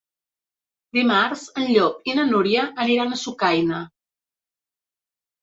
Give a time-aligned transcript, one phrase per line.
[0.97, 3.85] Dimarts en Llop i na Núria aniran a Sucaina.